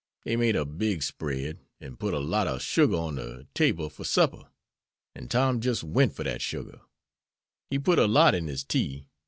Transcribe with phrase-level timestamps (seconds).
[0.25, 4.03] Dey made a big spread, an' put a lot ob sugar on de table fer
[4.03, 4.49] supper,
[5.13, 6.81] an' Tom jis' went fer dat sugar.
[7.69, 9.05] He put a lot in his tea.